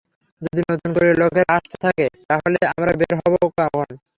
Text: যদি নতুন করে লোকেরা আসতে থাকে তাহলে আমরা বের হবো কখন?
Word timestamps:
যদি 0.41 0.61
নতুন 0.63 0.89
করে 0.95 1.09
লোকেরা 1.21 1.51
আসতে 1.57 1.75
থাকে 1.83 2.05
তাহলে 2.29 2.59
আমরা 2.71 2.91
বের 2.99 3.13
হবো 3.19 3.37
কখন? 3.51 3.87